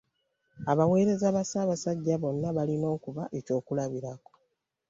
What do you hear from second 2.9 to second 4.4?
okuba ekyokulabirako.